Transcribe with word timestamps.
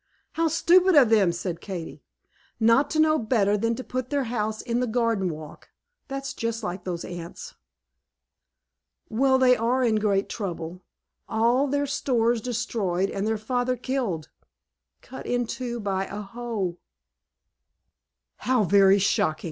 "How 0.31 0.47
stupid 0.47 0.95
of 0.95 1.09
them," 1.11 1.31
said 1.31 1.61
Katy, 1.61 2.01
"not 2.59 2.89
to 2.89 2.99
know 2.99 3.19
better 3.19 3.55
than 3.55 3.75
to 3.75 3.83
put 3.83 4.09
their 4.09 4.23
house 4.23 4.63
in 4.63 4.79
the 4.79 4.87
garden 4.87 5.29
walk; 5.29 5.69
that's 6.07 6.33
just 6.33 6.63
like 6.63 6.85
those 6.85 7.05
Ants!" 7.05 7.53
"Well, 9.09 9.37
they 9.37 9.55
are 9.55 9.83
in 9.83 9.97
great 9.97 10.27
trouble; 10.27 10.81
all 11.29 11.67
their 11.67 11.85
stores 11.85 12.41
destroyed, 12.41 13.11
and 13.11 13.27
their 13.27 13.37
father 13.37 13.77
killed, 13.77 14.29
cut 15.03 15.27
in 15.27 15.45
two 15.45 15.79
by 15.79 16.05
a 16.05 16.21
hoe." 16.23 16.79
"How 18.37 18.63
very 18.63 18.97
shocking! 18.97 19.39